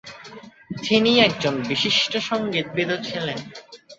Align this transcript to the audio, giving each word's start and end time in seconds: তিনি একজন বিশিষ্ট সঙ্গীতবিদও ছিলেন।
তিনি 0.83 1.11
একজন 1.19 1.53
বিশিষ্ট 1.69 2.11
সঙ্গীতবিদও 2.29 2.97
ছিলেন। 3.03 3.39